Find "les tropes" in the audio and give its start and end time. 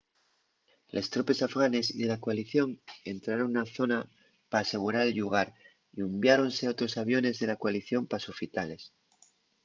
0.97-1.41